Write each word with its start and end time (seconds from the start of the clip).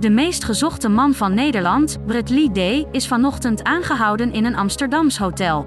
De 0.00 0.10
meest 0.10 0.44
gezochte 0.44 0.88
man 0.88 1.14
van 1.14 1.34
Nederland, 1.34 2.06
Brett 2.06 2.30
Lee 2.30 2.50
Day, 2.50 2.86
is 2.90 3.08
vanochtend 3.08 3.64
aangehouden 3.64 4.32
in 4.32 4.44
een 4.44 4.56
Amsterdams 4.56 5.18
hotel. 5.18 5.66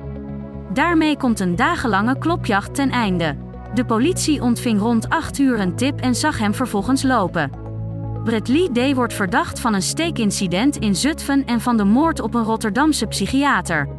Daarmee 0.73 1.17
komt 1.17 1.39
een 1.39 1.55
dagenlange 1.55 2.17
klopjacht 2.17 2.75
ten 2.75 2.89
einde. 2.89 3.35
De 3.73 3.85
politie 3.85 4.41
ontving 4.41 4.79
rond 4.79 5.09
8 5.09 5.39
uur 5.39 5.59
een 5.59 5.75
tip 5.75 5.99
en 5.99 6.15
zag 6.15 6.38
hem 6.38 6.53
vervolgens 6.53 7.03
lopen. 7.03 7.51
Brett 8.23 8.47
Lee 8.47 8.71
Day 8.71 8.95
wordt 8.95 9.13
verdacht 9.13 9.59
van 9.59 9.73
een 9.73 9.81
steekincident 9.81 10.77
in 10.77 10.95
Zutphen 10.95 11.45
en 11.45 11.61
van 11.61 11.77
de 11.77 11.85
moord 11.85 12.19
op 12.19 12.33
een 12.33 12.43
Rotterdamse 12.43 13.05
psychiater. 13.05 13.89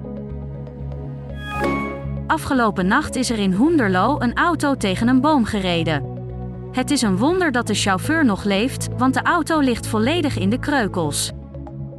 Afgelopen 2.27 2.87
nacht 2.87 3.17
is 3.17 3.31
er 3.31 3.39
in 3.39 3.53
Hoenderloo 3.53 4.21
een 4.21 4.35
auto 4.35 4.75
tegen 4.75 5.09
een 5.09 5.21
boom 5.21 5.45
gereden. 5.45 6.14
Het 6.75 6.91
is 6.91 7.03
een 7.03 7.17
wonder 7.17 7.53
dat 7.53 7.67
de 7.67 7.75
chauffeur 7.75 8.25
nog 8.25 8.45
leeft, 8.45 8.89
want 8.97 9.15
de 9.15 9.23
auto 9.23 9.61
ligt 9.61 9.87
volledig 9.87 10.39
in 10.39 10.51
de 10.51 10.59
kreukels. 10.59 11.33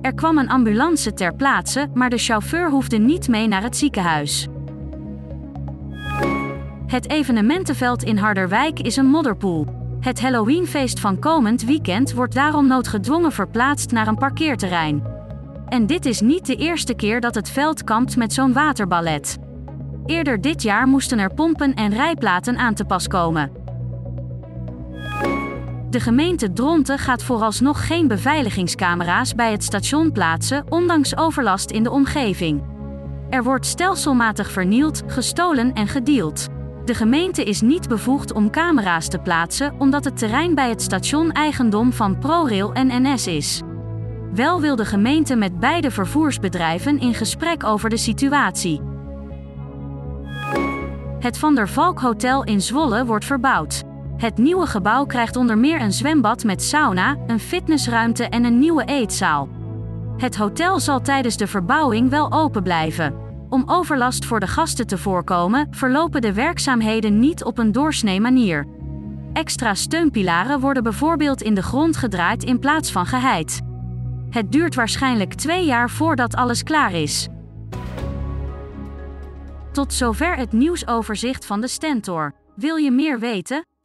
Er 0.02 0.14
kwam 0.14 0.38
een 0.38 0.50
ambulance 0.50 1.14
ter 1.14 1.36
plaatse, 1.36 1.88
maar 1.94 2.10
de 2.10 2.18
chauffeur 2.18 2.70
hoefde 2.70 2.98
niet 2.98 3.28
mee 3.28 3.48
naar 3.48 3.64
het 3.64 3.78
ziekenhuis. 3.78 4.48
Het 6.86 7.10
evenementenveld 7.10 8.04
in 8.04 8.18
Harderwijk 8.18 8.80
is 8.80 8.96
een 8.96 9.06
modderpoel. 9.06 9.68
Het 10.00 10.22
Halloweenfeest 10.22 11.00
van 11.00 11.20
komend 11.20 11.64
weekend 11.64 12.14
wordt 12.14 12.34
daarom 12.34 12.68
noodgedwongen 12.68 13.32
verplaatst 13.32 13.92
naar 13.92 14.08
een 14.08 14.18
parkeerterrein. 14.18 15.04
En 15.68 15.86
dit 15.86 16.06
is 16.06 16.22
niet 16.22 16.46
de 16.46 16.56
eerste 16.56 16.94
keer 16.94 17.22
dat 17.22 17.36
het 17.36 17.50
veld 17.50 17.84
kampt 17.84 18.18
met 18.18 18.34
zo'n 18.34 18.54
waterballet. 18.54 19.38
Eerder 20.06 20.42
dit 20.42 20.62
jaar 20.62 20.88
moesten 20.88 21.20
er 21.20 21.34
pompen 21.34 21.74
en 21.74 21.94
rijplaten 21.94 22.58
aan 22.58 22.74
te 22.74 22.86
pas 22.86 23.08
komen. 23.08 23.64
De 25.96 26.02
gemeente 26.02 26.54
Dronten 26.54 27.00
gaat 27.00 27.24
vooralsnog 27.24 27.88
geen 27.88 28.08
beveiligingscamera's 28.08 29.36
bij 29.36 29.52
het 29.52 29.64
station 29.64 30.12
plaatsen, 30.12 30.66
ondanks 30.70 31.18
overlast 31.18 31.72
in 31.72 31.84
de 31.84 31.92
omgeving. 31.92 32.64
Er 33.30 33.44
wordt 33.44 33.66
stelselmatig 33.66 34.52
vernield, 34.52 35.04
gestolen 35.08 35.74
en 35.74 35.88
gedeeld. 35.88 36.48
De 36.86 36.94
gemeente 36.94 37.44
is 37.44 37.62
niet 37.62 37.88
bevoegd 37.88 38.34
om 38.34 38.50
camera's 38.50 39.08
te 39.08 39.20
plaatsen, 39.20 39.76
omdat 39.78 40.04
het 40.04 40.18
terrein 40.18 40.56
bij 40.56 40.70
het 40.70 40.82
station 40.82 41.32
eigendom 41.32 41.94
van 41.94 42.20
ProRail 42.20 42.74
en 42.74 42.88
NS 43.02 43.28
is. 43.28 43.62
Wel 44.34 44.62
wil 44.62 44.76
de 44.76 44.86
gemeente 44.86 45.36
met 45.36 45.60
beide 45.60 45.92
vervoersbedrijven 45.92 47.00
in 47.00 47.14
gesprek 47.14 47.64
over 47.64 47.90
de 47.90 47.98
situatie. 47.98 48.82
Het 51.20 51.38
Van 51.38 51.56
der 51.56 51.70
Valk 51.70 52.00
Hotel 52.00 52.44
in 52.44 52.62
Zwolle 52.62 53.06
wordt 53.06 53.26
verbouwd. 53.26 53.94
Het 54.26 54.38
nieuwe 54.38 54.66
gebouw 54.66 55.06
krijgt 55.06 55.36
onder 55.36 55.58
meer 55.58 55.82
een 55.82 55.92
zwembad 55.94 56.44
met 56.44 56.64
sauna, 56.64 57.18
een 57.28 57.40
fitnessruimte 57.40 58.24
en 58.24 58.44
een 58.44 58.60
nieuwe 58.60 58.86
eetzaal. 58.86 59.50
Het 60.18 60.36
hotel 60.36 60.80
zal 60.80 61.02
tijdens 61.02 61.38
de 61.38 61.48
verbouwing 61.48 62.10
wel 62.10 62.32
open 62.32 62.64
blijven. 62.64 63.16
Om 63.50 63.64
overlast 63.66 64.26
voor 64.26 64.40
de 64.40 64.48
gasten 64.48 64.88
te 64.88 64.98
voorkomen, 64.98 65.68
verlopen 65.72 66.22
de 66.22 66.34
werkzaamheden 66.34 67.20
niet 67.20 67.44
op 67.44 67.58
een 67.58 67.72
doorsnee 67.72 68.22
manier. 68.22 68.68
Extra 69.34 69.74
steunpilaren 69.74 70.60
worden 70.60 70.84
bijvoorbeeld 70.84 71.42
in 71.42 71.54
de 71.54 71.64
grond 71.64 71.98
gedraaid 71.98 72.44
in 72.44 72.60
plaats 72.60 72.92
van 72.92 73.06
geheid. 73.06 73.62
Het 74.30 74.52
duurt 74.52 74.76
waarschijnlijk 74.76 75.34
twee 75.34 75.66
jaar 75.66 75.90
voordat 75.90 76.36
alles 76.36 76.64
klaar 76.64 76.94
is. 76.94 77.28
Tot 79.72 79.94
zover 79.94 80.36
het 80.36 80.52
nieuwsoverzicht 80.52 81.46
van 81.46 81.62
de 81.62 81.68
Stentor. 81.68 82.34
Wil 82.56 82.76
je 82.76 82.92
meer 82.92 83.20
weten? 83.20 83.66